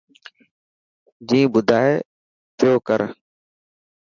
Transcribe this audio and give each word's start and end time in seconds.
جيبن 1.29 1.51
ٻڌائي 1.65 1.93
پيوڪرو. 2.57 3.07